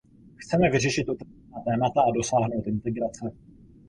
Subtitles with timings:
[0.35, 3.31] Chceme vyřešit otevřená témata a dosáhnout integrace.